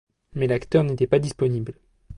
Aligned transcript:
Mais 0.33 0.47
l'acteur 0.47 0.83
n'était 0.83 1.05
pas 1.05 1.19
disponible. 1.19 1.75